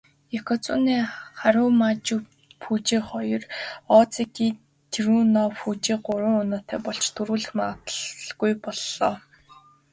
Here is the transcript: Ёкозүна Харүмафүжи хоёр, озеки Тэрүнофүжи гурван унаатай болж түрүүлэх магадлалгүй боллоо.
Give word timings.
Ёкозүна 0.39 0.97
Харүмафүжи 1.39 2.97
хоёр, 3.09 3.43
озеки 3.97 4.47
Тэрүнофүжи 4.91 5.95
гурван 6.05 6.35
унаатай 6.41 6.79
болж 6.85 7.05
түрүүлэх 7.15 7.51
магадлалгүй 7.59 8.51
боллоо. 8.63 9.15